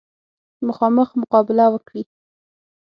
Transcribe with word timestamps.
مخامخ 0.67 1.09
مقابله 1.21 1.65
وکړي. 1.75 2.03